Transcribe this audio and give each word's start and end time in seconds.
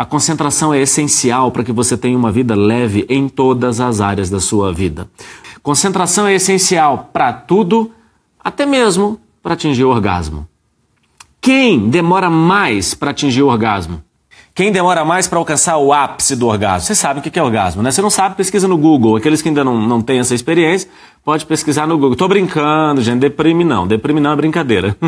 A 0.00 0.04
concentração 0.06 0.72
é 0.72 0.80
essencial 0.80 1.52
para 1.52 1.62
que 1.62 1.72
você 1.72 1.94
tenha 1.94 2.16
uma 2.16 2.32
vida 2.32 2.54
leve 2.54 3.04
em 3.06 3.28
todas 3.28 3.80
as 3.80 4.00
áreas 4.00 4.30
da 4.30 4.40
sua 4.40 4.72
vida. 4.72 5.06
Concentração 5.62 6.26
é 6.26 6.32
essencial 6.32 7.10
para 7.12 7.34
tudo, 7.34 7.90
até 8.42 8.64
mesmo 8.64 9.20
para 9.42 9.52
atingir 9.52 9.84
o 9.84 9.90
orgasmo. 9.90 10.48
Quem 11.38 11.90
demora 11.90 12.30
mais 12.30 12.94
para 12.94 13.10
atingir 13.10 13.42
o 13.42 13.48
orgasmo? 13.48 14.02
Quem 14.54 14.72
demora 14.72 15.04
mais 15.04 15.28
para 15.28 15.38
alcançar 15.38 15.76
o 15.76 15.92
ápice 15.92 16.34
do 16.34 16.46
orgasmo? 16.46 16.86
Você 16.86 16.94
sabe 16.94 17.20
o 17.20 17.22
que 17.22 17.38
é 17.38 17.42
orgasmo, 17.42 17.82
né? 17.82 17.92
Você 17.92 18.00
não 18.00 18.08
sabe, 18.08 18.36
pesquisa 18.36 18.66
no 18.66 18.78
Google. 18.78 19.16
Aqueles 19.16 19.42
que 19.42 19.50
ainda 19.50 19.62
não, 19.62 19.86
não 19.86 20.00
têm 20.00 20.18
essa 20.18 20.34
experiência, 20.34 20.88
pode 21.22 21.44
pesquisar 21.44 21.86
no 21.86 21.98
Google. 21.98 22.16
Tô 22.16 22.26
brincando, 22.26 23.02
gente. 23.02 23.20
Deprime 23.20 23.64
não. 23.64 23.86
Deprime 23.86 24.18
não 24.18 24.32
é 24.32 24.36
brincadeira. 24.36 24.96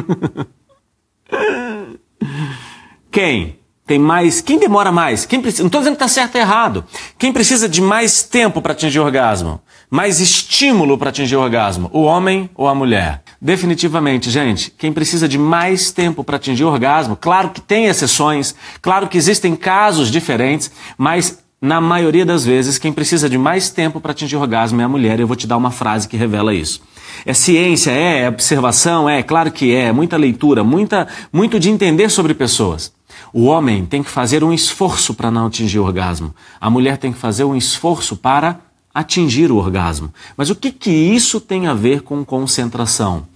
Quem? 3.10 3.61
Tem 3.86 3.98
mais. 3.98 4.40
Quem 4.40 4.58
demora 4.58 4.92
mais? 4.92 5.26
Quem 5.26 5.40
precisa, 5.40 5.62
não 5.62 5.66
estou 5.66 5.80
dizendo 5.80 5.96
que 5.96 6.04
está 6.04 6.08
certo 6.08 6.36
ou 6.36 6.40
errado. 6.40 6.84
Quem 7.18 7.32
precisa 7.32 7.68
de 7.68 7.80
mais 7.80 8.22
tempo 8.22 8.62
para 8.62 8.72
atingir 8.72 9.00
orgasmo? 9.00 9.60
Mais 9.90 10.20
estímulo 10.20 10.96
para 10.96 11.10
atingir 11.10 11.36
orgasmo? 11.36 11.90
O 11.92 12.02
homem 12.02 12.48
ou 12.54 12.68
a 12.68 12.74
mulher? 12.74 13.22
Definitivamente, 13.40 14.30
gente, 14.30 14.70
quem 14.78 14.92
precisa 14.92 15.28
de 15.28 15.36
mais 15.36 15.90
tempo 15.90 16.22
para 16.22 16.36
atingir 16.36 16.64
orgasmo, 16.64 17.16
claro 17.16 17.50
que 17.50 17.60
tem 17.60 17.86
exceções, 17.86 18.54
claro 18.80 19.08
que 19.08 19.18
existem 19.18 19.56
casos 19.56 20.12
diferentes, 20.12 20.70
mas 20.96 21.42
na 21.60 21.80
maioria 21.80 22.26
das 22.26 22.44
vezes, 22.44 22.76
quem 22.76 22.92
precisa 22.92 23.30
de 23.30 23.38
mais 23.38 23.70
tempo 23.70 24.00
para 24.00 24.10
atingir 24.10 24.36
orgasmo 24.36 24.80
é 24.80 24.84
a 24.84 24.88
mulher. 24.88 25.20
Eu 25.20 25.28
vou 25.28 25.36
te 25.36 25.46
dar 25.46 25.56
uma 25.56 25.70
frase 25.70 26.08
que 26.08 26.16
revela 26.16 26.52
isso. 26.52 26.82
É 27.24 27.32
ciência, 27.32 27.92
é, 27.92 28.22
é 28.22 28.28
observação, 28.28 29.08
é, 29.08 29.22
claro 29.22 29.52
que 29.52 29.72
é, 29.72 29.92
muita 29.92 30.16
leitura, 30.16 30.64
muita, 30.64 31.06
muito 31.32 31.60
de 31.60 31.70
entender 31.70 32.08
sobre 32.08 32.34
pessoas. 32.34 32.92
O 33.32 33.44
homem 33.44 33.86
tem 33.86 34.02
que 34.02 34.10
fazer 34.10 34.44
um 34.44 34.52
esforço 34.52 35.14
para 35.14 35.30
não 35.30 35.46
atingir 35.46 35.78
o 35.78 35.84
orgasmo. 35.84 36.34
A 36.60 36.68
mulher 36.68 36.98
tem 36.98 37.12
que 37.12 37.18
fazer 37.18 37.44
um 37.44 37.56
esforço 37.56 38.14
para 38.14 38.60
atingir 38.92 39.50
o 39.50 39.56
orgasmo. 39.56 40.12
Mas 40.36 40.50
o 40.50 40.54
que, 40.54 40.70
que 40.70 40.90
isso 40.90 41.40
tem 41.40 41.66
a 41.66 41.72
ver 41.72 42.02
com 42.02 42.22
concentração? 42.24 43.26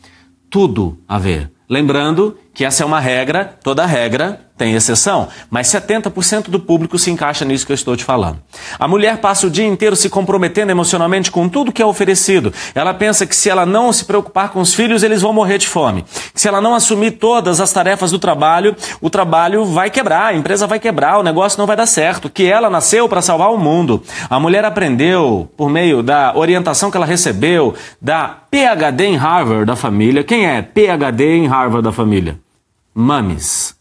Tudo 0.51 0.99
a 1.09 1.19
ver. 1.19 1.51
Lembrando 1.69 2.37
que 2.55 2.65
essa 2.65 2.83
é 2.83 2.87
uma 2.87 3.01
regra, 3.01 3.55
toda 3.63 3.85
regra 3.85 4.41
tem 4.57 4.75
exceção, 4.75 5.29
mas 5.51 5.67
70% 5.67 6.49
do 6.49 6.59
público 6.59 6.99
se 6.99 7.11
encaixa 7.11 7.45
nisso 7.45 7.67
que 7.67 7.73
eu 7.73 7.75
estou 7.75 7.95
te 7.95 8.03
falando. 8.03 8.39
A 8.79 8.89
mulher 8.89 9.19
passa 9.19 9.47
o 9.47 9.51
dia 9.51 9.67
inteiro 9.67 9.95
se 9.95 10.09
comprometendo 10.09 10.71
emocionalmente 10.71 11.31
com 11.31 11.47
tudo 11.47 11.71
que 11.71 11.83
é 11.83 11.85
oferecido. 11.85 12.55
Ela 12.75 12.95
pensa 12.95 13.27
que 13.27 13.37
se 13.37 13.51
ela 13.51 13.67
não 13.67 13.93
se 13.93 14.07
preocupar 14.07 14.49
com 14.49 14.61
os 14.61 14.73
filhos, 14.73 15.03
eles 15.03 15.21
vão 15.21 15.35
morrer 15.35 15.59
de 15.59 15.69
fome. 15.69 16.07
Se 16.35 16.49
ela 16.49 16.63
não 16.63 16.75
assumir 16.75 17.13
todas 17.13 17.61
as 17.61 17.71
tarefas 17.71 18.11
do 18.11 18.19
trabalho, 18.19 18.75
o 19.03 19.11
trabalho 19.11 19.67
vai 19.67 19.91
quebrar, 19.91 20.29
a 20.29 20.35
empresa 20.35 20.67
vai 20.67 20.79
quebrar, 20.79 21.19
o 21.19 21.23
negócio 21.23 21.59
não 21.59 21.67
vai 21.67 21.77
dar 21.77 21.87
certo. 21.87 22.31
Que 22.31 22.47
ela 22.47 22.71
nasceu 22.71 23.07
para 23.11 23.21
salvar 23.21 23.53
o 23.53 23.59
mundo. 23.59 24.03
A 24.31 24.41
mulher 24.41 24.65
aprendeu 24.65 25.51
por 25.55 25.69
meio 25.69 26.03
da 26.03 26.33
orientação 26.35 26.91
que 26.91 26.97
ela 26.97 27.05
recebeu 27.05 27.75
da 28.01 28.29
PhD 28.51 29.05
em 29.05 29.17
Harvard 29.17 29.67
da 29.67 29.77
família. 29.77 30.25
Quem 30.25 30.47
é 30.47 30.63
PhD 30.63 31.37
em 31.37 31.47
Harvard 31.47 31.56
da 31.83 31.93
família? 31.93 32.39
Mames. 32.95 33.75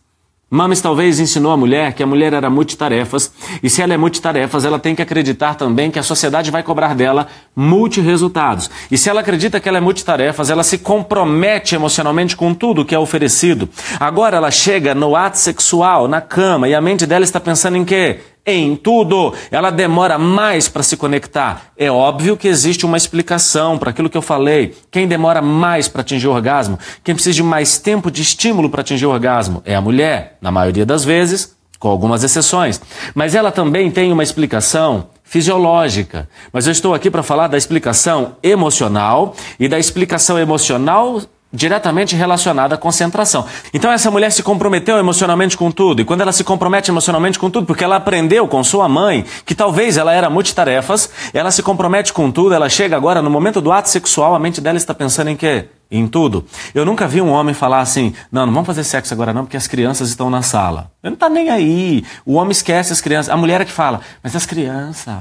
Mames 0.49 0.79
talvez 0.79 1.19
ensinou 1.19 1.51
a 1.51 1.57
mulher 1.57 1.93
que 1.93 2.01
a 2.01 2.07
mulher 2.07 2.31
era 2.31 2.49
multitarefas, 2.49 3.31
e 3.61 3.69
se 3.69 3.81
ela 3.81 3.93
é 3.93 3.97
multitarefas, 3.97 4.63
ela 4.63 4.79
tem 4.79 4.95
que 4.95 5.01
acreditar 5.01 5.55
também 5.55 5.91
que 5.91 5.99
a 5.99 6.03
sociedade 6.03 6.49
vai 6.51 6.63
cobrar 6.63 6.95
dela 6.95 7.27
multiresultados. 7.55 8.69
E 8.89 8.97
se 8.97 9.09
ela 9.09 9.21
acredita 9.21 9.59
que 9.59 9.67
ela 9.67 9.79
é 9.79 9.81
multitarefas, 9.81 10.49
ela 10.49 10.63
se 10.63 10.77
compromete 10.77 11.75
emocionalmente 11.75 12.37
com 12.37 12.53
tudo 12.53 12.85
que 12.85 12.95
é 12.95 12.99
oferecido. 12.99 13.67
Agora 13.99 14.37
ela 14.37 14.51
chega 14.51 14.95
no 14.95 15.15
ato 15.15 15.37
sexual, 15.37 16.07
na 16.07 16.21
cama, 16.21 16.69
e 16.69 16.75
a 16.75 16.79
mente 16.79 17.05
dela 17.05 17.25
está 17.25 17.39
pensando 17.39 17.75
em 17.75 17.83
quê? 17.83 18.19
Em 18.45 18.75
tudo. 18.75 19.33
Ela 19.49 19.71
demora 19.71 20.17
mais 20.17 20.67
para 20.67 20.83
se 20.83 20.95
conectar. 20.95 21.71
É 21.77 21.89
óbvio 21.89 22.37
que 22.37 22.47
existe 22.47 22.85
uma 22.85 22.97
explicação 22.97 23.77
para 23.77 23.89
aquilo 23.89 24.09
que 24.09 24.17
eu 24.17 24.21
falei. 24.21 24.75
Quem 24.91 25.07
demora 25.07 25.41
mais 25.41 25.87
para 25.87 26.01
atingir 26.01 26.27
o 26.27 26.33
orgasmo, 26.33 26.77
quem 27.03 27.15
precisa 27.15 27.35
de 27.35 27.43
mais 27.43 27.77
tempo 27.77 28.11
de 28.11 28.21
estímulo 28.21 28.69
para 28.69 28.81
atingir 28.81 29.05
o 29.05 29.11
orgasmo, 29.11 29.61
é 29.65 29.75
a 29.75 29.81
mulher, 29.81 30.37
na 30.41 30.51
maioria 30.51 30.85
das 30.85 31.03
vezes, 31.03 31.55
com 31.79 31.89
algumas 31.89 32.23
exceções. 32.23 32.79
Mas 33.13 33.35
ela 33.35 33.51
também 33.51 33.89
tem 33.89 34.11
uma 34.11 34.23
explicação 34.23 35.07
fisiológica. 35.23 36.29
Mas 36.53 36.65
eu 36.65 36.71
estou 36.71 36.93
aqui 36.93 37.09
para 37.09 37.23
falar 37.23 37.47
da 37.47 37.57
explicação 37.57 38.37
emocional 38.43 39.35
e 39.59 39.67
da 39.67 39.79
explicação 39.79 40.39
emocional 40.39 41.21
diretamente 41.55 42.15
relacionada 42.15 42.75
à 42.75 42.77
concentração. 42.77 43.45
Então 43.73 43.91
essa 43.91 44.11
mulher 44.11 44.31
se 44.31 44.43
comprometeu 44.43 44.97
emocionalmente 44.97 45.57
com 45.57 45.71
tudo, 45.71 46.01
e 46.01 46.05
quando 46.05 46.21
ela 46.21 46.31
se 46.31 46.43
compromete 46.43 46.91
emocionalmente 46.91 47.39
com 47.39 47.49
tudo, 47.49 47.65
porque 47.65 47.83
ela 47.83 47.95
aprendeu 47.95 48.47
com 48.47 48.63
sua 48.63 48.87
mãe, 48.87 49.25
que 49.45 49.55
talvez 49.55 49.97
ela 49.97 50.13
era 50.13 50.29
multitarefas, 50.29 51.09
ela 51.33 51.49
se 51.51 51.63
compromete 51.63 52.11
com 52.11 52.29
tudo, 52.29 52.53
ela 52.53 52.69
chega 52.69 52.95
agora 52.95 53.21
no 53.21 53.29
momento 53.29 53.61
do 53.61 53.71
ato 53.71 53.89
sexual, 53.89 54.35
a 54.35 54.39
mente 54.39 54.59
dela 54.59 54.77
está 54.77 54.93
pensando 54.93 55.29
em 55.29 55.35
quê? 55.35 55.69
Em 55.89 56.07
tudo. 56.07 56.45
Eu 56.73 56.83
nunca 56.83 57.07
vi 57.07 57.21
um 57.21 57.29
homem 57.29 57.53
falar 57.53 57.79
assim: 57.79 58.13
não, 58.31 58.47
não 58.47 58.53
vamos 58.53 58.65
fazer 58.65 58.83
sexo 58.83 59.13
agora 59.13 59.31
não, 59.31 59.43
porque 59.45 59.55
as 59.55 59.67
crianças 59.67 60.09
estão 60.09 60.31
na 60.31 60.41
sala. 60.41 60.91
Ele 61.03 61.11
não 61.11 61.13
está 61.13 61.29
nem 61.29 61.49
aí. 61.49 62.03
O 62.25 62.33
homem 62.33 62.51
esquece 62.51 62.91
as 62.91 63.01
crianças. 63.01 63.31
A 63.31 63.37
mulher 63.37 63.61
é 63.61 63.65
que 63.65 63.71
fala, 63.71 64.01
mas 64.23 64.35
as 64.35 64.47
crianças. 64.47 65.13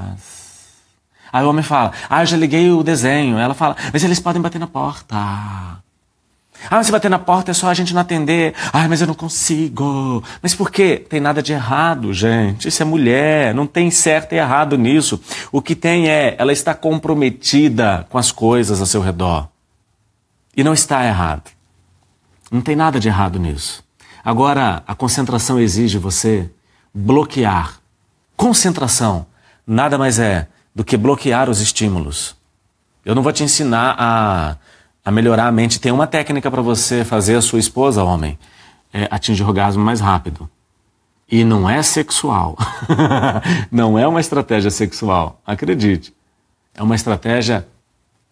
Aí 1.31 1.45
o 1.45 1.49
homem 1.49 1.63
fala, 1.63 1.91
ah, 2.09 2.23
eu 2.23 2.25
já 2.25 2.35
liguei 2.35 2.71
o 2.71 2.81
desenho. 2.81 3.37
Ela 3.37 3.53
fala, 3.53 3.75
mas 3.93 4.03
eles 4.03 4.19
podem 4.19 4.41
bater 4.41 4.57
na 4.57 4.67
porta. 4.67 5.15
Ah, 6.69 6.83
se 6.83 6.91
bater 6.91 7.09
na 7.09 7.19
porta 7.19 7.51
é 7.51 7.53
só 7.53 7.67
a 7.69 7.73
gente 7.73 7.93
não 7.93 8.01
atender. 8.01 8.53
Ah, 8.73 8.87
mas 8.87 9.01
eu 9.01 9.07
não 9.07 9.13
consigo. 9.13 10.23
Mas 10.41 10.55
por 10.55 10.71
quê? 10.71 11.03
Tem 11.07 11.19
nada 11.19 11.41
de 11.41 11.53
errado, 11.53 12.13
gente. 12.13 12.67
Isso 12.67 12.81
é 12.81 12.85
mulher, 12.85 13.53
não 13.53 13.67
tem 13.67 13.91
certo 13.91 14.33
e 14.33 14.37
errado 14.37 14.77
nisso. 14.77 15.19
O 15.51 15.61
que 15.61 15.75
tem 15.75 16.09
é, 16.09 16.35
ela 16.37 16.51
está 16.51 16.73
comprometida 16.73 18.05
com 18.09 18.17
as 18.17 18.31
coisas 18.31 18.79
ao 18.79 18.87
seu 18.87 19.01
redor. 19.01 19.47
E 20.55 20.63
não 20.63 20.73
está 20.73 21.05
errado. 21.05 21.51
Não 22.51 22.61
tem 22.61 22.75
nada 22.75 22.99
de 22.99 23.07
errado 23.07 23.39
nisso. 23.39 23.83
Agora, 24.23 24.81
a 24.87 24.95
concentração 24.95 25.59
exige 25.59 25.97
você 25.97 26.49
bloquear. 26.93 27.79
Concentração 28.35 29.27
nada 29.67 29.97
mais 29.97 30.19
é 30.19 30.47
do 30.73 30.83
que 30.83 30.97
bloquear 30.97 31.49
os 31.49 31.61
estímulos. 31.61 32.35
Eu 33.03 33.13
não 33.13 33.21
vou 33.21 33.31
te 33.31 33.43
ensinar 33.43 33.95
a 33.97 34.57
a 35.05 35.11
melhorar 35.11 35.47
a 35.47 35.51
mente. 35.51 35.79
Tem 35.79 35.91
uma 35.91 36.07
técnica 36.07 36.49
para 36.49 36.63
você 36.63 37.05
fazer 37.05 37.35
a 37.35 37.41
sua 37.41 37.59
esposa, 37.59 38.03
homem, 38.03 38.37
é 38.91 39.07
atingir 39.11 39.43
orgasmo 39.43 39.83
mais 39.83 39.99
rápido. 39.99 40.49
E 41.31 41.43
não 41.43 41.69
é 41.69 41.81
sexual. 41.83 42.57
não 43.71 43.97
é 43.99 44.07
uma 44.07 44.19
estratégia 44.19 44.71
sexual, 44.71 45.39
acredite. 45.45 46.13
É 46.73 46.81
uma 46.81 46.95
estratégia 46.95 47.67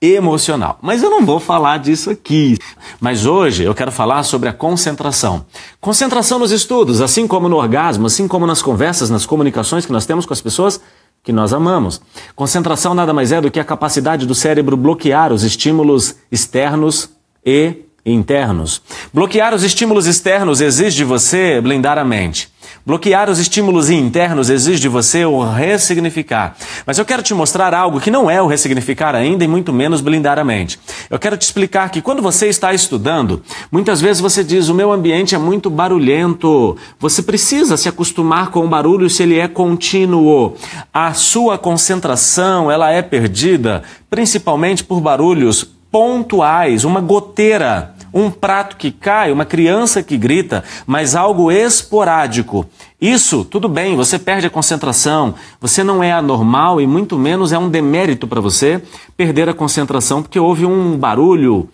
emocional. 0.01 0.77
Mas 0.81 1.01
eu 1.01 1.09
não 1.09 1.25
vou 1.25 1.39
falar 1.39 1.77
disso 1.79 2.09
aqui. 2.09 2.57
Mas 2.99 3.25
hoje 3.25 3.63
eu 3.63 3.73
quero 3.73 3.91
falar 3.91 4.23
sobre 4.23 4.49
a 4.49 4.53
concentração. 4.53 5.45
Concentração 5.79 6.37
nos 6.37 6.51
estudos, 6.51 7.01
assim 7.01 7.25
como 7.25 7.47
no 7.47 7.55
orgasmo, 7.55 8.07
assim 8.07 8.27
como 8.27 8.45
nas 8.45 8.61
conversas, 8.61 9.09
nas 9.09 9.25
comunicações 9.25 9.85
que 9.85 9.91
nós 9.93 10.05
temos 10.05 10.25
com 10.25 10.33
as 10.33 10.41
pessoas 10.41 10.81
que 11.23 11.31
nós 11.31 11.53
amamos. 11.53 12.01
Concentração 12.35 12.93
nada 12.93 13.13
mais 13.13 13.31
é 13.31 13.39
do 13.39 13.49
que 13.49 13.59
a 13.59 13.63
capacidade 13.63 14.27
do 14.27 14.35
cérebro 14.35 14.75
bloquear 14.75 15.31
os 15.31 15.43
estímulos 15.43 16.15
externos 16.31 17.09
e 17.45 17.77
internos. 18.05 18.81
Bloquear 19.13 19.53
os 19.53 19.63
estímulos 19.63 20.05
externos 20.05 20.59
exige 20.59 20.97
de 20.97 21.03
você 21.05 21.61
blindar 21.61 21.97
a 21.97 22.03
mente. 22.03 22.52
Bloquear 22.85 23.29
os 23.29 23.39
estímulos 23.39 23.89
internos 23.89 24.49
exige 24.49 24.81
de 24.81 24.89
você 24.89 25.23
o 25.23 25.41
ressignificar. 25.41 26.53
Mas 26.85 26.97
eu 26.97 27.05
quero 27.05 27.23
te 27.23 27.33
mostrar 27.33 27.73
algo 27.73 27.97
que 27.97 28.11
não 28.11 28.29
é 28.29 28.41
o 28.41 28.47
ressignificar 28.47 29.15
ainda 29.15 29.45
e 29.45 29.47
muito 29.47 29.71
menos 29.71 30.01
blindar 30.01 30.37
a 30.37 30.43
mente. 30.43 30.77
Eu 31.09 31.17
quero 31.17 31.37
te 31.37 31.43
explicar 31.43 31.89
que 31.89 32.01
quando 32.01 32.21
você 32.21 32.47
está 32.47 32.73
estudando, 32.73 33.41
muitas 33.71 34.01
vezes 34.01 34.21
você 34.21 34.43
diz: 34.43 34.67
o 34.67 34.73
meu 34.73 34.91
ambiente 34.91 35.33
é 35.33 35.37
muito 35.37 35.69
barulhento. 35.69 36.75
Você 36.99 37.23
precisa 37.23 37.77
se 37.77 37.87
acostumar 37.87 38.51
com 38.51 38.65
o 38.65 38.67
barulho 38.67 39.09
se 39.09 39.23
ele 39.23 39.39
é 39.39 39.47
contínuo. 39.47 40.57
A 40.93 41.13
sua 41.13 41.57
concentração 41.57 42.69
ela 42.69 42.91
é 42.91 43.01
perdida 43.01 43.81
principalmente 44.09 44.83
por 44.83 44.99
barulhos 44.99 45.63
pontuais, 45.89 46.83
uma 46.83 46.99
goteira 46.99 47.93
um 48.13 48.29
prato 48.29 48.77
que 48.77 48.91
cai, 48.91 49.31
uma 49.31 49.45
criança 49.45 50.03
que 50.03 50.17
grita, 50.17 50.63
mas 50.85 51.15
algo 51.15 51.51
esporádico. 51.51 52.65
Isso, 53.01 53.43
tudo 53.43 53.67
bem, 53.67 53.95
você 53.95 54.19
perde 54.19 54.47
a 54.47 54.49
concentração, 54.49 55.33
você 55.59 55.83
não 55.83 56.03
é 56.03 56.11
anormal 56.11 56.79
e 56.79 56.87
muito 56.87 57.17
menos 57.17 57.51
é 57.51 57.57
um 57.57 57.69
demérito 57.69 58.27
para 58.27 58.39
você 58.39 58.81
perder 59.17 59.49
a 59.49 59.53
concentração 59.53 60.21
porque 60.21 60.39
houve 60.39 60.65
um 60.65 60.97
barulho 60.97 61.67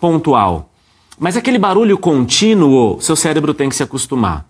pontual. 0.00 0.70
Mas 1.18 1.36
aquele 1.36 1.58
barulho 1.58 1.98
contínuo, 1.98 3.00
seu 3.00 3.16
cérebro 3.16 3.54
tem 3.54 3.68
que 3.68 3.76
se 3.76 3.82
acostumar. 3.82 4.46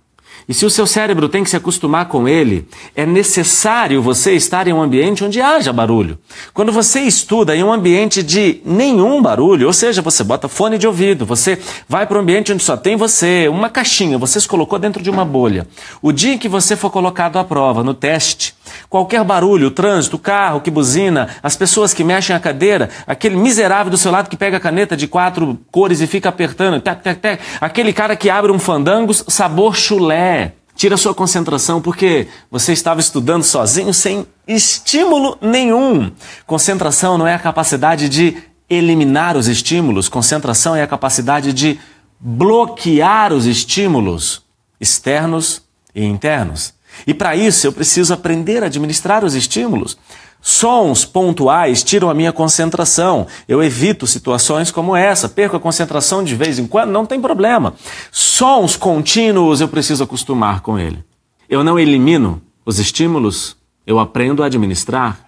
E 0.49 0.55
se 0.55 0.65
o 0.65 0.71
seu 0.71 0.87
cérebro 0.87 1.29
tem 1.29 1.43
que 1.43 1.51
se 1.51 1.57
acostumar 1.57 2.07
com 2.07 2.29
ele, 2.29 2.69
é 2.95 3.05
necessário 3.05 4.01
você 4.01 4.33
estar 4.35 4.69
em 4.69 4.73
um 4.73 4.81
ambiente 4.81 5.25
onde 5.25 5.41
haja 5.41 5.73
barulho. 5.73 6.19
Quando 6.55 6.71
você 6.71 7.01
estuda 7.01 7.57
em 7.57 7.65
um 7.65 7.73
ambiente 7.73 8.23
de 8.23 8.61
nenhum 8.65 9.21
barulho, 9.21 9.67
ou 9.67 9.73
seja, 9.73 10.01
você 10.03 10.23
bota 10.23 10.47
fone 10.47 10.79
de 10.79 10.87
ouvido, 10.87 11.27
você 11.27 11.59
vai 11.89 12.07
para 12.07 12.19
um 12.19 12.21
ambiente 12.21 12.53
onde 12.53 12.63
só 12.63 12.77
tem 12.77 12.95
você, 12.97 13.49
uma 13.49 13.69
caixinha, 13.69 14.19
você 14.19 14.41
se 14.41 14.47
colocou 14.47 14.79
dentro 14.79 15.03
de 15.03 15.11
uma 15.11 15.25
bolha. 15.25 15.67
O 16.01 16.13
dia 16.13 16.35
em 16.35 16.39
que 16.39 16.49
você 16.49 16.77
for 16.77 16.91
colocado 16.91 17.39
à 17.39 17.45
prova, 17.45 17.83
no 17.83 17.93
teste, 17.93 18.55
qualquer 18.89 19.23
barulho, 19.25 19.71
trânsito, 19.71 20.19
carro 20.19 20.61
que 20.61 20.71
buzina, 20.71 21.29
as 21.43 21.57
pessoas 21.57 21.93
que 21.95 22.05
mexem 22.05 22.35
a 22.35 22.41
cadeira, 22.41 22.91
aquele 23.07 23.37
miserável 23.37 23.91
do 23.91 23.99
seu 23.99 24.13
lado 24.13 24.29
que 24.29 24.37
pega 24.37 24.57
a 24.57 24.61
caneta 24.61 24.97
de 24.97 25.07
quatro 25.07 25.59
cores 25.71 26.01
e 26.01 26.07
fica 26.07 26.29
apertando, 26.29 26.81
tac, 26.81 27.03
tac, 27.03 27.21
tac, 27.21 27.43
aquele 27.61 27.93
cara 27.93 28.17
que 28.17 28.31
abre 28.31 28.53
um 28.53 28.59
fandangos 28.59 29.25
sabor 29.29 29.77
chulé 29.77 30.53
Tira 30.77 30.99
sua 30.99 31.15
concentração 31.15 31.81
porque 31.81 32.29
você 32.51 32.75
estava 32.75 33.01
estudando 33.01 33.43
sozinho 33.43 33.95
sem 33.95 34.27
estímulo 34.47 35.39
nenhum. 35.41 36.13
Concentração 36.47 37.17
não 37.17 37.27
é 37.27 37.35
a 37.35 37.39
capacidade 37.39 38.11
de 38.11 38.37
eliminar 38.69 39.39
os 39.39 39.49
estímulos, 39.49 40.07
concentração 40.07 40.77
é 40.77 40.83
a 40.83 40.87
capacidade 40.87 41.55
de 41.55 41.81
bloquear 42.21 43.33
os 43.33 43.47
estímulos 43.47 44.43
externos 44.79 45.63
e 45.95 46.05
internos. 46.05 46.75
E 47.07 47.13
para 47.13 47.35
isso 47.35 47.67
eu 47.67 47.73
preciso 47.73 48.15
aprender 48.15 48.63
a 48.63 48.67
administrar 48.67 49.25
os 49.25 49.35
estímulos. 49.35 49.97
Sons 50.41 51.05
pontuais 51.05 51.83
tiram 51.83 52.09
a 52.09 52.15
minha 52.15 52.33
concentração. 52.33 53.27
Eu 53.49 53.63
evito 53.63 54.07
situações 54.07 54.71
como 54.71 54.95
essa. 54.95 55.29
Perco 55.29 55.57
a 55.57 55.61
concentração 55.61 56.23
de 56.23 56.37
vez 56.37 56.59
em 56.59 56.69
quando, 56.69 56.93
não 56.93 57.05
tem 57.05 57.21
problema. 57.21 57.75
Sons 58.13 58.77
contínuos, 58.77 59.61
eu 59.61 59.67
preciso 59.67 60.05
acostumar 60.05 60.61
com 60.61 60.79
ele. 60.79 61.05
Eu 61.49 61.65
não 61.65 61.79
elimino 61.79 62.41
os 62.65 62.79
estímulos, 62.79 63.57
eu 63.85 63.99
aprendo 63.99 64.43
a 64.43 64.47
administrar. 64.47 65.19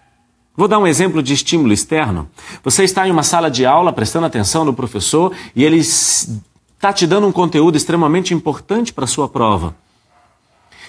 Vou 0.56 0.68
dar 0.68 0.78
um 0.78 0.86
exemplo 0.86 1.22
de 1.22 1.32
estímulo 1.32 1.72
externo. 1.72 2.28
Você 2.64 2.82
está 2.82 3.06
em 3.06 3.10
uma 3.10 3.22
sala 3.22 3.50
de 3.50 3.64
aula 3.64 3.92
prestando 3.92 4.26
atenção 4.26 4.64
no 4.64 4.74
professor 4.74 5.32
e 5.54 5.64
ele 5.64 5.78
está 5.78 6.92
te 6.92 7.06
dando 7.06 7.26
um 7.26 7.32
conteúdo 7.32 7.76
extremamente 7.76 8.34
importante 8.34 8.92
para 8.92 9.04
a 9.04 9.08
sua 9.08 9.28
prova. 9.28 9.74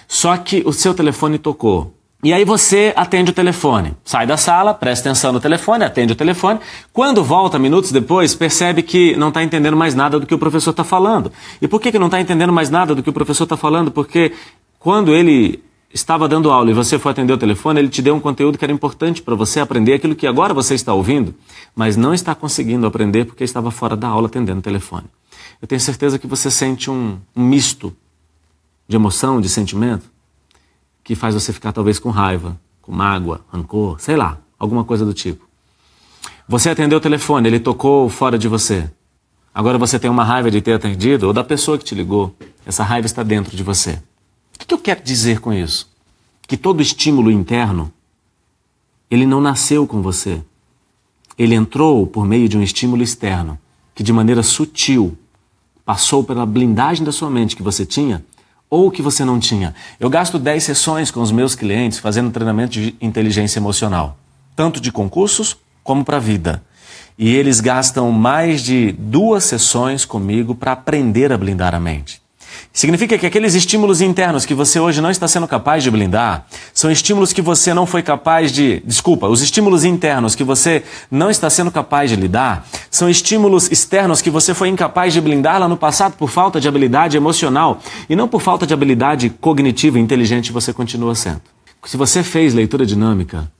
Só 0.10 0.36
que 0.36 0.64
o 0.66 0.74
seu 0.74 0.96
telefone 0.96 1.38
tocou. 1.38 1.94
E 2.24 2.34
aí 2.34 2.44
você 2.44 2.92
atende 2.98 3.30
o 3.32 3.34
telefone, 3.34 3.96
sai 4.04 4.28
da 4.28 4.36
sala, 4.36 4.74
presta 4.74 5.08
atenção 5.08 5.32
no 5.32 5.40
telefone, 5.40 5.86
atende 5.86 6.12
o 6.12 6.16
telefone. 6.16 6.60
Quando 6.92 7.24
volta, 7.24 7.58
minutos 7.58 7.94
depois, 7.94 8.36
percebe 8.36 8.82
que 8.82 9.16
não 9.16 9.30
está 9.30 9.42
entendendo 9.42 9.78
mais 9.78 9.96
nada 9.96 10.20
do 10.20 10.26
que 10.26 10.34
o 10.34 10.38
professor 10.38 10.72
está 10.72 10.84
falando. 10.84 11.32
E 11.62 11.68
por 11.68 11.80
que, 11.80 11.92
que 11.92 12.00
não 12.00 12.08
está 12.08 12.20
entendendo 12.20 12.52
mais 12.52 12.70
nada 12.70 12.94
do 12.94 13.02
que 13.04 13.10
o 13.10 13.14
professor 13.14 13.44
está 13.44 13.56
falando? 13.56 13.92
Porque 13.92 14.34
quando 14.80 15.14
ele 15.14 15.64
estava 15.94 16.28
dando 16.28 16.52
aula 16.52 16.72
e 16.72 16.74
você 16.74 17.00
foi 17.00 17.12
atender 17.12 17.32
o 17.32 17.38
telefone, 17.38 17.80
ele 17.80 17.90
te 17.90 18.02
deu 18.02 18.16
um 18.16 18.20
conteúdo 18.20 18.58
que 18.58 18.66
era 18.66 18.74
importante 18.74 19.22
para 19.22 19.36
você 19.36 19.60
aprender 19.60 19.94
aquilo 19.94 20.16
que 20.16 20.28
agora 20.28 20.54
você 20.54 20.74
está 20.74 20.94
ouvindo, 20.94 21.34
mas 21.76 21.96
não 21.96 22.14
está 22.14 22.36
conseguindo 22.36 22.86
aprender 22.86 23.26
porque 23.26 23.44
estava 23.44 23.72
fora 23.72 23.96
da 23.96 24.08
aula 24.08 24.28
atendendo 24.28 24.60
o 24.60 24.64
telefone. 24.64 25.06
Eu 25.62 25.68
tenho 25.68 25.80
certeza 25.80 26.20
que 26.20 26.28
você 26.28 26.52
sente 26.52 26.92
um, 26.92 27.18
misto 27.36 27.96
de 28.90 28.96
emoção, 28.96 29.40
de 29.40 29.48
sentimento 29.48 30.10
que 31.04 31.14
faz 31.14 31.36
você 31.36 31.54
ficar 31.54 31.72
talvez 31.72 32.00
com 32.00 32.10
raiva, 32.10 32.60
com 32.82 32.92
mágoa, 32.92 33.42
rancor, 33.52 34.00
sei 34.00 34.16
lá, 34.16 34.40
alguma 34.58 34.84
coisa 34.84 35.06
do 35.06 35.14
tipo. 35.14 35.48
Você 36.48 36.72
atendeu 36.72 36.98
o 36.98 37.02
telefone, 37.02 37.48
ele 37.48 37.60
tocou 37.60 38.10
fora 38.10 38.38
de 38.38 38.48
você. 38.48 38.90
Agora 39.54 39.78
você 39.78 40.00
tem 40.00 40.10
uma 40.10 40.24
raiva 40.24 40.50
de 40.50 40.60
ter 40.60 40.74
atendido 40.74 41.28
ou 41.28 41.34
da 41.34 41.44
pessoa 41.44 41.78
que 41.78 41.84
te 41.84 41.94
ligou. 41.94 42.36
Essa 42.66 42.84
raiva 42.84 43.06
está 43.06 43.22
dentro 43.22 43.56
de 43.56 43.62
você. 43.64 44.02
O 44.56 44.66
que 44.66 44.74
eu 44.74 44.80
quero 44.80 45.04
dizer 45.04 45.40
com 45.40 45.54
isso? 45.54 45.88
Que 46.48 46.58
todo 46.58 46.82
estímulo 46.82 47.30
interno, 47.30 47.94
ele 49.10 49.26
não 49.26 49.40
nasceu 49.40 49.86
com 49.86 50.02
você. 50.02 50.42
Ele 51.38 51.54
entrou 51.54 52.08
por 52.08 52.26
meio 52.26 52.50
de 52.50 52.58
um 52.58 52.64
estímulo 52.64 53.04
externo, 53.04 53.58
que 53.94 54.02
de 54.02 54.12
maneira 54.12 54.42
sutil 54.42 55.16
passou 55.86 56.24
pela 56.24 56.46
blindagem 56.46 57.04
da 57.04 57.12
sua 57.12 57.30
mente 57.30 57.56
que 57.56 57.64
você 57.64 57.86
tinha 57.86 58.24
ou 58.70 58.92
que 58.92 59.02
você 59.02 59.26
não 59.26 59.40
tinha. 59.40 59.74
Eu 60.00 60.10
gasto 60.10 60.38
10 60.38 60.64
sessões 60.64 61.12
com 61.12 61.22
os 61.22 61.32
meus 61.32 61.56
clientes 61.56 62.00
fazendo 62.00 62.32
treinamento 62.32 62.74
de 62.74 62.96
inteligência 63.02 63.60
emocional, 63.60 64.18
tanto 64.56 64.80
de 64.80 64.92
concursos 64.92 65.58
como 65.84 66.06
para 66.06 66.18
a 66.18 66.22
vida. 66.22 66.64
E 67.18 67.36
eles 67.36 67.60
gastam 67.60 68.12
mais 68.12 68.62
de 68.62 68.92
duas 68.92 69.44
sessões 69.44 70.06
comigo 70.06 70.56
para 70.56 70.72
aprender 70.72 71.34
a 71.34 71.38
blindar 71.38 71.74
a 71.74 71.80
mente. 71.80 72.22
Significa 72.72 73.18
que 73.18 73.26
aqueles 73.26 73.56
estímulos 73.56 74.02
internos 74.02 74.46
que 74.46 74.54
você 74.54 74.80
hoje 74.80 75.02
não 75.02 75.10
está 75.10 75.28
sendo 75.28 75.48
capaz 75.48 75.84
de 75.84 75.92
blindar 75.92 76.46
são 76.74 76.92
estímulos 76.92 77.34
que 77.34 77.42
você 77.42 77.74
não 77.74 77.86
foi 77.86 78.02
capaz 78.02 78.52
de. 78.52 78.82
Desculpa, 78.86 79.28
os 79.28 79.42
estímulos 79.42 79.84
internos 79.84 80.36
que 80.36 80.44
você 80.44 80.84
não 81.10 81.30
está 81.30 81.50
sendo 81.50 81.72
capaz 81.72 82.10
de 82.10 82.16
lidar 82.16 82.68
são 82.90 83.10
estímulos 83.10 83.72
externos 83.72 84.22
que 84.22 84.30
você 84.30 84.54
foi 84.54 84.70
incapaz 84.70 85.14
de 85.14 85.22
blindar 85.22 85.60
lá 85.60 85.68
no 85.68 85.78
passado 85.78 86.14
por 86.14 86.30
falta 86.30 86.60
de 86.60 86.68
habilidade 86.68 87.18
emocional 87.18 87.80
e 88.10 88.16
não 88.16 88.28
por 88.28 88.42
falta 88.42 88.66
de 88.66 88.74
habilidade 88.74 89.30
cognitiva 89.30 89.98
e 89.98 90.02
inteligente 90.02 90.52
você 90.52 90.72
continua 90.72 91.16
sendo. 91.16 91.42
Se 91.86 91.98
você 91.98 92.24
fez 92.24 92.54
leitura 92.54 92.86
dinâmica, 92.86 93.52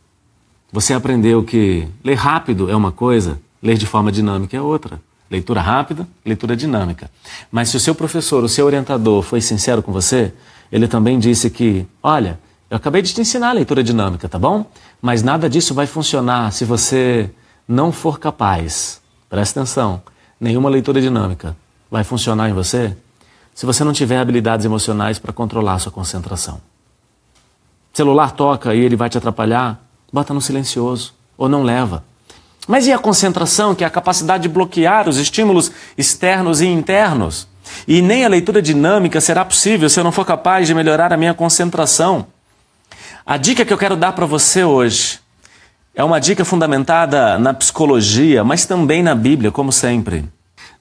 você 0.72 0.94
aprendeu 0.94 1.44
que 1.44 1.88
ler 2.04 2.16
rápido 2.16 2.70
é 2.70 2.76
uma 2.76 2.92
coisa, 2.92 3.40
ler 3.62 3.78
de 3.78 3.86
forma 3.86 4.12
dinâmica 4.12 4.56
é 4.56 4.62
outra. 4.62 5.02
Leitura 5.30 5.62
rápida, 5.62 6.08
leitura 6.26 6.56
dinâmica. 6.56 7.10
Mas 7.52 7.70
se 7.70 7.78
o 7.78 7.80
seu 7.80 7.94
professor, 7.94 8.44
o 8.44 8.50
seu 8.50 8.66
orientador 8.66 9.22
foi 9.22 9.42
sincero 9.42 9.84
com 9.84 9.92
você, 9.92 10.34
ele 10.72 10.88
também 10.88 11.20
disse 11.20 11.50
que, 11.50 11.86
olha, 12.02 12.40
eu 12.70 12.78
acabei 12.78 13.02
de 13.02 13.14
te 13.14 13.22
ensinar 13.22 13.50
a 13.50 13.54
leitura 13.54 13.84
dinâmica, 13.84 14.28
tá 14.28 14.40
bom? 14.40 14.66
Mas 15.02 15.24
nada 15.24 15.50
disso 15.50 15.74
vai 15.74 15.88
funcionar 15.88 16.52
se 16.52 16.66
você 16.66 17.30
não 17.68 17.92
for 17.92 18.20
capaz. 18.20 19.02
Presta 19.30 19.60
atenção, 19.60 20.02
nenhuma 20.40 20.70
leitura 20.70 21.02
dinâmica 21.02 21.56
vai 21.90 22.04
funcionar 22.04 22.50
em 22.50 22.54
você 22.54 22.96
se 23.54 23.66
você 23.66 23.84
não 23.84 23.92
tiver 23.92 24.18
habilidades 24.18 24.66
emocionais 24.66 25.20
para 25.20 25.34
controlar 25.34 25.74
a 25.74 25.80
sua 25.80 25.92
concentração. 25.92 26.62
Celular 27.92 28.32
toca 28.32 28.74
e 28.74 28.80
ele 28.80 28.96
vai 28.96 29.10
te 29.10 29.18
atrapalhar, 29.18 29.84
bota 30.14 30.34
no 30.34 30.40
silencioso 30.40 31.14
ou 31.38 31.50
não 31.50 31.64
leva. 31.64 32.04
Mas 32.70 32.86
e 32.86 32.94
a 32.94 33.00
concentração, 33.00 33.74
que 33.74 33.84
é 33.84 33.88
a 33.88 33.90
capacidade 33.90 34.44
de 34.44 34.50
bloquear 34.50 35.10
os 35.10 35.18
estímulos 35.18 35.72
externos 35.98 36.62
e 36.62 36.68
internos? 36.68 37.48
E 37.88 38.00
nem 38.00 38.24
a 38.24 38.30
leitura 38.30 38.62
dinâmica 38.62 39.20
será 39.20 39.44
possível 39.44 39.90
se 39.90 40.00
eu 40.00 40.04
não 40.04 40.12
for 40.12 40.24
capaz 40.24 40.68
de 40.68 40.76
melhorar 40.76 41.12
a 41.12 41.18
minha 41.18 41.34
concentração. 41.34 42.28
A 43.26 43.38
dica 43.38 43.66
que 43.66 43.74
eu 43.74 43.78
quero 43.78 43.96
dar 43.96 44.12
para 44.12 44.28
você 44.28 44.64
hoje 44.64 45.20
é 45.96 46.04
uma 46.04 46.20
dica 46.20 46.46
fundamentada 46.46 47.40
na 47.40 47.56
psicologia, 47.56 48.44
mas 48.44 48.68
também 48.68 49.02
na 49.02 49.16
Bíblia, 49.16 49.50
como 49.50 49.72
sempre. 49.72 50.26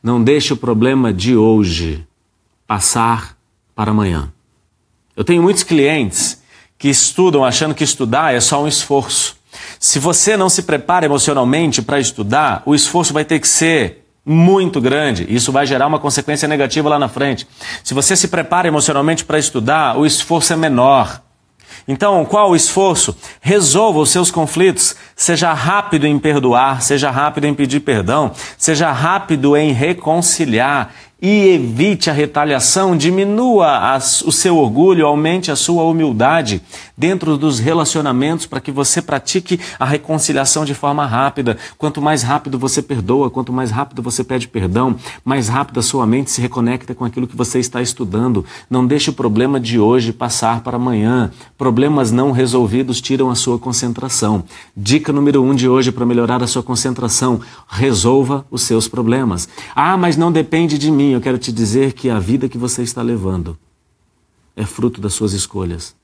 Não 0.03 0.23
deixe 0.23 0.53
o 0.53 0.59
problema 0.59 1.11
de 1.11 1.35
hoje 1.35 2.07
passar 2.67 3.35
para 3.75 3.93
amanhã. 3.93 4.31
Eu 5.17 5.25
tenho 5.25 5.43
muitos 5.43 5.63
clientes 5.63 6.43
que 6.77 6.91
estudam 6.91 7.47
achando 7.47 7.75
que 7.75 7.83
estudar 7.83 8.35
é 8.35 8.41
só 8.41 8.63
um 8.63 8.69
esforço. 8.69 9.38
Se 9.79 9.99
você 9.99 10.37
não 10.37 10.49
se 10.49 10.63
prepara 10.63 11.07
emocionalmente 11.07 11.81
para 11.81 12.01
estudar, 12.01 12.63
o 12.67 12.75
esforço 12.75 13.13
vai 13.13 13.25
ter 13.25 13.39
que 13.39 13.49
ser 13.49 14.05
muito 14.25 14.81
grande. 14.81 15.27
Isso 15.29 15.51
vai 15.51 15.67
gerar 15.67 15.87
uma 15.87 15.99
consequência 15.99 16.47
negativa 16.47 16.89
lá 16.89 16.99
na 16.99 17.09
frente. 17.09 17.47
Se 17.83 17.95
você 17.95 18.15
se 18.15 18.29
prepara 18.29 18.69
emocionalmente 18.69 19.25
para 19.25 19.39
estudar, 19.39 19.97
o 19.97 20.05
esforço 20.05 20.53
é 20.53 20.57
menor. 20.57 21.23
Então, 21.87 22.23
qual 22.27 22.51
o 22.51 22.57
esforço? 22.57 23.17
Resolva 23.41 24.01
os 24.01 24.11
seus 24.11 24.31
conflitos. 24.31 24.95
Seja 25.17 25.55
rápido 25.55 26.07
em 26.07 26.19
perdoar, 26.19 26.83
seja 26.83 27.11
rápido 27.11 27.47
em 27.47 27.55
pedir 27.55 27.81
perdão, 27.81 28.33
seja 28.59 28.93
rápido 28.93 29.57
em 29.57 29.73
reconciliar 29.73 30.93
e 31.21 31.49
evite 31.49 32.09
a 32.09 32.13
retaliação, 32.13 32.97
diminua 32.97 33.93
as, 33.93 34.23
o 34.23 34.31
seu 34.31 34.57
orgulho, 34.57 35.05
aumente 35.05 35.51
a 35.51 35.57
sua 35.57 35.83
humildade 35.83 36.63
dentro 36.97 37.37
dos 37.37 37.59
relacionamentos 37.59 38.47
para 38.47 38.61
que 38.61 38.71
você 38.71 39.03
pratique 39.03 39.59
a 39.81 39.85
reconciliação 39.85 40.65
de 40.65 40.75
forma 40.75 41.05
rápida. 41.05 41.57
Quanto 41.77 42.01
mais 42.01 42.23
rápido 42.23 42.57
você 42.57 42.81
perdoa, 42.81 43.31
quanto 43.31 43.53
mais 43.53 43.73
rápido 43.73 44.01
você 44.01 44.23
pede 44.23 44.47
perdão, 44.47 44.95
mais 45.25 45.49
rápido 45.49 45.81
a 45.81 45.83
sua 45.83 46.07
mente 46.07 46.31
se 46.31 46.41
reconecta 46.41 46.95
com 46.95 47.05
aquilo 47.05 47.27
que 47.27 47.37
você 47.37 47.59
está 47.59 47.83
estudando. 47.83 48.45
Não 48.71 48.87
deixe 48.87 49.11
o 49.11 49.13
problema 49.13 49.59
de 49.59 49.79
hoje 49.79 50.13
passar 50.13 50.61
para 50.61 50.77
amanhã. 50.77 51.33
Problemas 51.57 52.13
não 52.13 52.31
resolvidos 52.31 53.01
tiram 53.01 53.29
a 53.29 53.35
sua 53.35 53.59
concentração. 53.59 54.45
Dica 54.77 55.13
número 55.13 55.43
um 55.43 55.53
de 55.53 55.69
hoje 55.69 55.91
para 55.91 56.07
melhorar 56.07 56.45
a 56.45 56.47
sua 56.47 56.63
concentração: 56.63 57.41
resolva 57.69 58.45
os 58.53 58.63
seus 58.63 58.87
problemas. 58.87 59.49
Ah, 59.75 59.97
mas 59.97 60.17
não 60.17 60.31
depende 60.31 60.79
de 60.79 60.91
mim 60.91 61.08
eu 61.13 61.21
quero 61.21 61.39
te 61.39 61.53
dizer 61.53 61.93
que 61.93 62.11
a 62.11 62.19
vida 62.19 62.49
que 62.49 62.59
você 62.59 62.83
está 62.83 63.03
levando 63.03 63.59
é 64.57 64.65
fruto 64.65 65.01
das 65.01 65.15
suas 65.15 65.33
escolhas. 65.33 65.95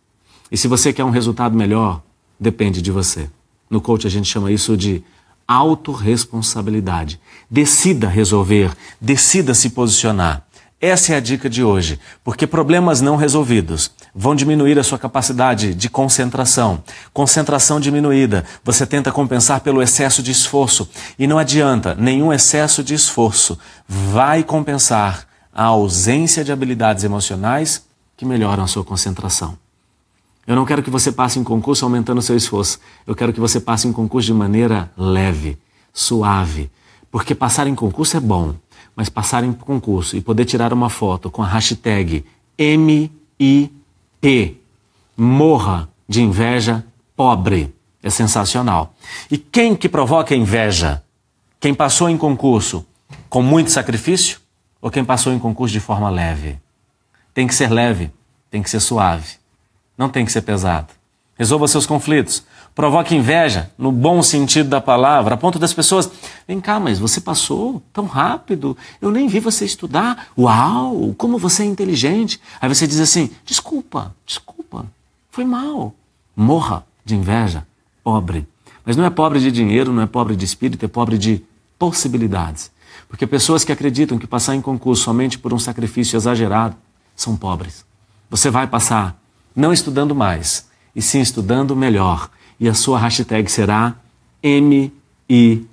E 0.51 0.57
se 0.57 0.69
você 0.69 0.93
quer 0.93 1.05
um 1.05 1.11
resultado 1.11 1.57
melhor, 1.57 2.03
depende 2.39 2.81
de 2.81 2.91
você. 2.91 3.29
No 3.69 3.81
coach 3.81 4.07
a 4.07 4.11
gente 4.11 4.29
chama 4.29 4.53
isso 4.53 4.77
de 4.77 5.03
autorresponsabilidade. 5.47 7.21
Decida 7.51 8.09
resolver, 8.09 8.73
decida 9.01 9.55
se 9.55 9.71
posicionar. 9.71 10.47
Essa 10.85 11.15
é 11.15 11.17
a 11.17 11.21
dica 11.21 11.49
de 11.49 11.65
hoje, 11.65 11.99
porque 12.23 12.47
problemas 12.47 13.01
não 13.01 13.17
resolvidos 13.17 13.91
vão 14.15 14.35
diminuir 14.35 14.79
a 14.79 14.85
sua 14.85 14.99
capacidade 14.99 15.75
de 15.75 15.89
concentração. 15.89 16.85
Concentração 17.11 17.81
diminuída, 17.81 18.45
você 18.63 18.85
tenta 18.85 19.11
compensar 19.11 19.63
pelo 19.63 19.81
excesso 19.81 20.23
de 20.23 20.31
esforço 20.31 20.87
e 21.19 21.27
não 21.27 21.39
adianta, 21.39 21.95
nenhum 21.95 22.31
excesso 22.31 22.85
de 22.85 22.93
esforço 22.93 23.59
vai 23.89 24.43
compensar 24.43 25.27
a 25.55 25.65
ausência 25.65 26.45
de 26.45 26.53
habilidades 26.53 27.03
emocionais 27.03 27.87
que 28.15 28.27
melhoram 28.27 28.65
a 28.65 28.67
sua 28.67 28.85
concentração. 28.85 29.57
Eu 30.47 30.55
não 30.55 30.67
quero 30.67 30.83
que 30.83 30.91
você 30.91 31.11
passe 31.11 31.39
em 31.39 31.45
concurso 31.45 31.87
aumentando 31.87 32.21
seu 32.21 32.37
esforço. 32.37 32.79
Eu 33.07 33.15
quero 33.15 33.33
que 33.33 33.41
você 33.41 33.59
passe 33.59 33.89
em 33.89 33.93
concurso 33.95 34.27
de 34.27 34.35
maneira 34.35 34.93
leve, 34.99 35.57
suave. 35.95 36.71
Porque 37.11 37.35
passar 37.35 37.69
em 37.69 37.75
concurso 37.75 38.17
é 38.17 38.21
bom, 38.21 38.57
mas 38.97 39.09
passar 39.09 39.45
em 39.45 39.53
concurso 39.53 40.17
e 40.17 40.21
poder 40.21 40.45
tirar 40.45 40.73
uma 40.73 40.89
foto 40.89 41.31
com 41.31 41.43
a 41.43 41.47
hashtag 41.47 42.25
MIP, 42.59 43.71
morra 45.17 45.89
de 46.09 46.23
inveja 46.23 46.85
pobre, 47.17 47.75
é 48.03 48.11
sensacional. 48.11 48.95
E 49.31 49.39
quem 49.39 49.75
que 49.75 49.89
provoca 49.89 50.35
inveja? 50.35 51.03
Quem 51.59 51.75
passou 51.75 52.09
em 52.09 52.17
concurso 52.19 52.85
com 53.29 53.43
muito 53.43 53.71
sacrifício 53.71 54.39
ou 54.81 54.91
quem 54.91 55.05
passou 55.05 55.33
em 55.33 55.39
concurso 55.39 55.73
de 55.73 55.81
forma 55.81 56.11
leve? 56.11 56.59
Tem 57.33 57.47
que 57.47 57.55
ser 57.55 57.71
leve, 57.71 58.11
tem 58.51 58.63
que 58.63 58.71
ser 58.71 58.81
suave. 58.81 59.37
Não 59.97 60.09
tem 60.09 60.25
que 60.25 60.33
ser 60.33 60.43
pesado. 60.43 60.89
Resolva 61.37 61.67
seus 61.67 61.87
conflitos. 61.87 62.45
Provoque 62.75 63.15
inveja, 63.15 63.71
no 63.79 63.93
bom 63.93 64.23
sentido 64.23 64.69
da 64.69 64.81
palavra, 64.81 65.35
a 65.35 65.37
ponto 65.37 65.59
das 65.59 65.73
pessoas. 65.73 66.11
Vem 66.47 66.61
cá, 66.61 66.79
mas 66.79 66.99
você 66.99 67.21
passou 67.21 67.83
tão 67.93 68.07
rápido, 68.07 68.77
eu 69.01 69.11
nem 69.11 69.27
vi 69.27 69.41
você 69.41 69.65
estudar. 69.65 70.29
Uau, 70.37 71.15
como 71.17 71.39
você 71.39 71.63
é 71.63 71.67
inteligente. 71.67 72.41
Aí 72.61 72.69
você 72.69 72.87
diz 72.87 73.01
assim: 73.01 73.31
desculpa, 73.45 74.15
desculpa, 74.27 74.87
foi 75.31 75.45
mal. 75.45 75.95
Morra 76.37 76.85
de 77.05 77.15
inveja, 77.17 77.67
pobre. 78.03 78.47
Mas 78.85 78.97
não 78.97 79.05
é 79.05 79.11
pobre 79.11 79.41
de 79.41 79.51
dinheiro, 79.51 79.93
não 79.93 80.03
é 80.03 80.07
pobre 80.07 80.37
de 80.37 80.45
espírito, 80.45 80.85
é 80.85 80.89
pobre 80.89 81.17
de 81.17 81.43
possibilidades. 81.79 82.71
Porque 83.09 83.27
pessoas 83.27 83.65
que 83.65 83.73
acreditam 83.73 84.19
que 84.19 84.27
passar 84.27 84.55
em 84.55 84.61
concurso 84.61 85.05
somente 85.05 85.39
por 85.39 85.55
um 85.55 85.59
sacrifício 85.59 86.17
exagerado 86.17 86.77
são 87.17 87.37
pobres. 87.37 87.85
Você 88.29 88.51
vai 88.51 88.67
passar 88.67 89.19
não 89.55 89.73
estudando 89.73 90.15
mais, 90.15 90.69
e 90.95 91.01
sim 91.01 91.21
estudando 91.21 91.77
melhor. 91.77 92.29
E 92.59 92.69
a 92.69 92.75
sua 92.75 92.99
hashtag 92.99 93.51
será 93.51 93.95
MIP. 94.43 95.71